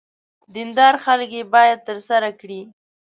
دیندار 0.53 0.95
خلک 1.05 1.29
یې 1.37 1.43
باید 1.53 1.79
ترسره 1.87 2.29
کړي. 2.39 2.61